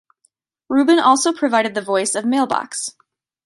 Rubin 0.67 0.97
also 0.99 1.31
provided 1.31 1.75
the 1.75 1.81
voice 1.83 2.15
of 2.15 2.25
Mailbox. 2.25 2.95